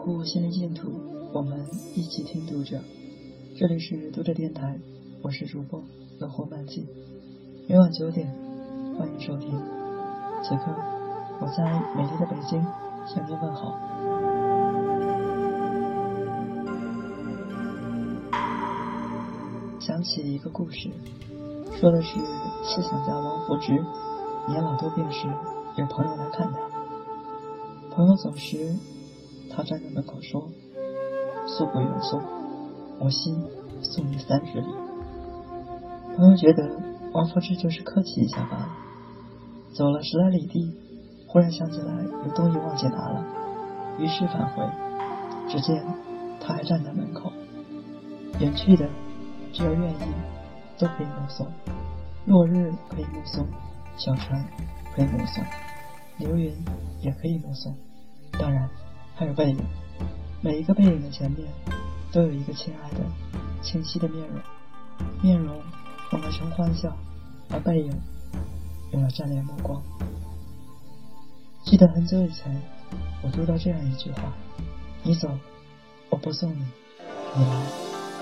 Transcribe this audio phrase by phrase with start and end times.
[0.00, 0.90] 护心灵净土，
[1.30, 1.60] 我们
[1.94, 2.80] 一起听读者。
[3.58, 4.80] 这里是读者电台，
[5.22, 5.84] 我是主播
[6.18, 6.86] 乐活漫记。
[7.68, 8.26] 每晚九点，
[8.98, 9.50] 欢迎收听。
[10.42, 10.74] 此刻，
[11.42, 12.64] 我在美丽的北京
[13.06, 13.78] 向您问好。
[19.80, 20.88] 想起一个故事，
[21.78, 22.18] 说的是
[22.64, 23.72] 思想家王福之
[24.48, 25.28] 年老多病时，
[25.76, 28.74] 有朋友来看他，朋友走时。
[29.60, 30.48] 他站在门口说
[31.46, 32.18] ：“送不远送，
[32.98, 33.36] 我心
[33.82, 34.66] 送你三十里。”
[36.16, 36.80] 朋友觉得
[37.12, 38.68] 王夫之就是客气一下罢了。
[39.74, 40.74] 走了十来里地，
[41.26, 43.22] 忽然想起来有东西忘记拿了，
[43.98, 44.64] 于是返回。
[45.46, 45.84] 只见
[46.40, 47.30] 他还站在门口。
[48.38, 48.88] 远去的，
[49.52, 50.14] 只要愿意，
[50.78, 51.46] 都可以目送。
[52.24, 53.46] 落日可以目送，
[53.98, 54.42] 小船
[54.96, 55.44] 可以目送，
[56.16, 56.56] 流云
[57.02, 57.76] 也可以目送。
[58.38, 58.66] 当然。
[59.20, 59.58] 还有背影，
[60.40, 61.46] 每一个背影的前面
[62.10, 63.04] 都有一个亲爱的、
[63.60, 64.40] 清晰的面容。
[65.20, 65.60] 面容
[66.12, 66.90] 用来生欢笑，
[67.50, 67.92] 而背影
[68.92, 69.78] 用来占领目光。
[71.64, 72.62] 记得很久以前，
[73.20, 74.22] 我读到这样一句话
[75.04, 75.28] ：“你走，
[76.08, 76.64] 我不送你；
[77.36, 77.62] 你来，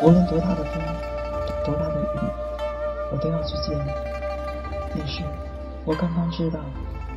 [0.00, 0.80] 无论多大的风，
[1.64, 2.18] 多大的雨，
[3.10, 3.90] 我都要去接你。”
[4.94, 5.24] 那时，
[5.84, 6.60] 我刚刚知道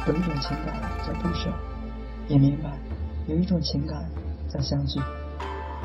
[0.07, 1.51] 有一种情感叫不舍，
[2.27, 2.71] 也明白。
[3.27, 4.05] 有一种情感
[4.47, 5.01] 在相聚，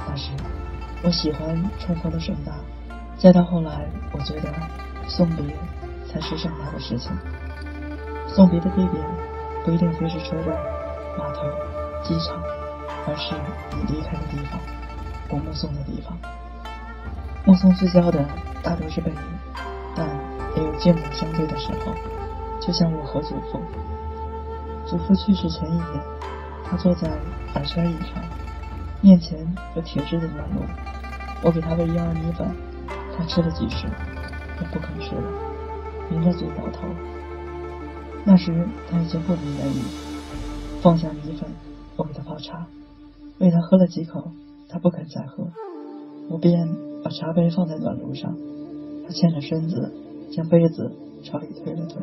[0.09, 0.31] 那时
[1.03, 2.53] 我喜欢重逢的盛大，
[3.19, 4.49] 再到后来，我觉得
[5.09, 5.45] 送别
[6.07, 7.11] 才是盛大的事情。
[8.29, 9.05] 送别的地点
[9.65, 10.55] 不一定非是车站、
[11.19, 11.43] 码头、
[12.05, 12.41] 机场，
[13.09, 13.35] 而是
[13.77, 14.61] 你离开的地方，
[15.29, 16.17] 我目送的地方。
[17.45, 18.25] 目送最交的
[18.63, 19.19] 大都是背影，
[19.97, 20.07] 但
[20.57, 21.93] 也有静默相对的时候，
[22.61, 23.61] 就像我和祖父。
[24.87, 26.13] 祖父去世前一年。
[26.65, 27.09] 他坐在
[27.55, 28.23] 耳圈椅上，
[29.03, 29.39] 面前
[29.77, 30.63] 有铁质的暖炉。
[31.45, 32.49] 我给他喂婴儿米粉，
[33.17, 33.87] 他吃了几匙，
[34.57, 35.23] 便不肯吃了，
[36.11, 36.87] 抿着嘴摇头。
[38.25, 39.83] 那时他已经不明言语，
[40.81, 41.51] 放下米粉，
[41.97, 42.67] 我给他泡茶，
[43.39, 44.31] 喂他喝了几口，
[44.69, 45.49] 他不肯再喝，
[46.31, 46.69] 我便
[47.03, 48.37] 把茶杯放在暖炉上，
[49.05, 49.93] 他欠着身子，
[50.31, 50.93] 将杯子
[51.25, 52.01] 朝里推了推，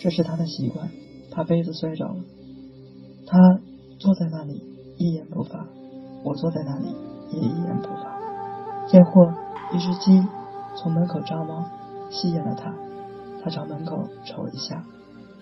[0.00, 0.90] 这是他的习惯，
[1.30, 2.16] 怕杯子摔着了。
[3.26, 3.60] 他。
[3.98, 4.62] 坐在那里
[4.98, 5.66] 一言不发，
[6.22, 6.94] 我坐在那里
[7.30, 8.16] 也一言不发。
[8.88, 9.32] 见或
[9.72, 10.22] 一只鸡
[10.76, 11.64] 从门口张望，
[12.10, 12.72] 吸引了他，
[13.42, 14.84] 他朝门口瞅一下。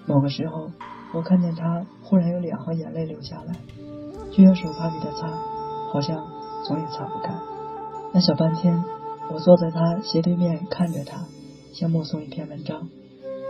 [0.07, 0.71] 某个时候，
[1.13, 3.55] 我看见他忽然有两行眼泪流下来，
[4.31, 5.29] 就用手帕给他擦，
[5.93, 6.25] 好像
[6.65, 7.39] 总也擦不干。
[8.13, 8.85] 那小半天，
[9.33, 11.25] 我坐在他斜对面看着他，
[11.73, 12.89] 像目送一篇文章。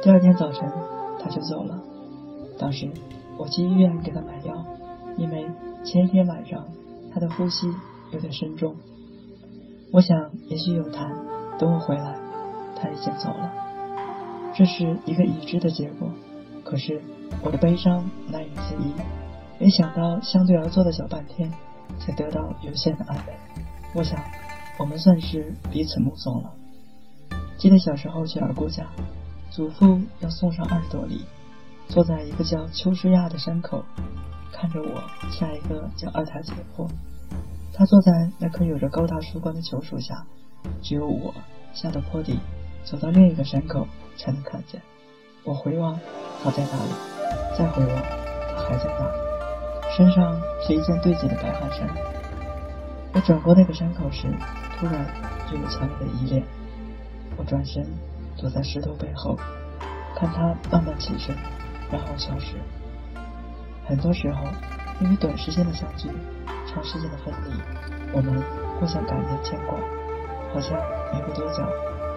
[0.03, 0.73] 第二天早晨，
[1.21, 1.83] 他就走了。
[2.59, 2.91] 当时
[3.37, 4.64] 我去医院给他买药。
[5.17, 5.47] 因为
[5.85, 6.67] 前一天晚上
[7.13, 7.67] 他的呼吸
[8.13, 8.75] 有点深重，
[9.93, 11.09] 我想也许有痰。
[11.57, 12.19] 等我回来，
[12.77, 13.53] 他已经走了。
[14.57, 16.11] 这是一个已知的结果，
[16.65, 17.01] 可是
[17.43, 18.93] 我的悲伤难以自抑。
[19.61, 21.53] 没想到相对而坐的小半天，
[22.01, 23.35] 才得到有限的安慰。
[23.95, 24.19] 我想，
[24.81, 26.53] 我们算是彼此目送了。
[27.57, 28.85] 记得小时候去二姑家，
[29.53, 31.25] 祖父要送上二十多里，
[31.87, 33.85] 坐在一个叫秋实亚的山口。
[34.57, 36.89] 看着我下一个叫二台子的坡，
[37.73, 40.25] 他坐在那棵有着高大树冠的球树下，
[40.81, 41.35] 只有我
[41.73, 42.39] 下到坡底，
[42.85, 44.81] 走到另一个山口才能看见。
[45.43, 45.99] 我回望，
[46.43, 47.59] 他在哪里？
[47.59, 48.03] 再回望，
[48.57, 49.95] 他还在那里。
[49.97, 51.89] 身上是一件对襟的白汗衫。
[53.13, 54.29] 我转过那个山口时，
[54.79, 55.07] 突然
[55.51, 56.43] 就有强烈的依恋。
[57.37, 57.85] 我转身
[58.37, 59.37] 躲在石头背后，
[60.17, 61.35] 看他慢慢起身，
[61.91, 62.55] 然后消失。
[63.87, 64.47] 很多时候，
[65.01, 66.09] 因为短时间的相聚，
[66.67, 67.53] 长时间的分离，
[68.13, 68.43] 我们
[68.79, 69.79] 互相感念牵挂，
[70.53, 70.73] 好像
[71.13, 71.63] 没过多久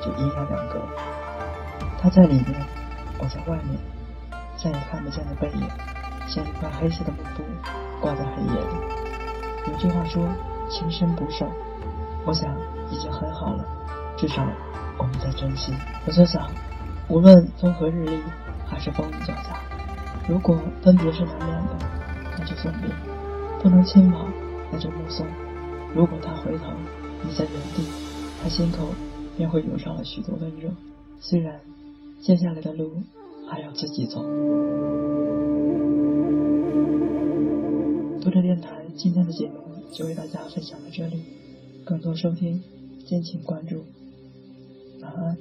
[0.01, 0.81] 就阴阳两隔。
[2.00, 2.55] 他在里面，
[3.19, 3.78] 我在外面，
[4.55, 5.67] 再也看不见的背影，
[6.28, 7.43] 像一块黑色的幕布
[7.99, 9.72] 挂在黑夜里。
[9.72, 10.25] 有句话说
[10.69, 11.46] “情深不寿”，
[12.25, 12.49] 我想
[12.90, 13.66] 已经很好了，
[14.16, 14.41] 至少
[14.97, 15.73] 我们在珍惜。
[16.05, 16.49] 我就想，
[17.09, 18.23] 无论风和日丽，
[18.66, 19.59] 还是风雨交加。
[20.28, 21.78] 如果分别是难免的，
[22.38, 22.90] 那就送别；
[23.62, 24.32] 不能亲往，
[24.72, 25.26] 那就目送。
[25.96, 26.66] 如果他回头，
[27.24, 27.88] 你在原地，
[28.41, 28.90] 他心口
[29.38, 30.70] 便会涌上了许多温热。
[31.20, 31.62] 虽然
[32.22, 32.91] 接下来的路
[33.50, 34.22] 还要自己走。
[38.22, 39.53] 读者电台今天的节目
[39.94, 41.24] 就为大家分享到这里，
[41.85, 42.62] 更多收听
[43.06, 43.85] 敬请关注。
[45.02, 45.38] 晚安。